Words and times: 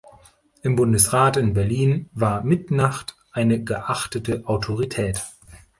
Im 0.63 0.75
Bundesrat 0.77 1.37
in 1.37 1.53
Berlin 1.53 2.09
war 2.13 2.43
Mittnacht 2.43 3.17
eine 3.31 3.63
geachtete 3.63 4.47
Autorität. 4.47 5.21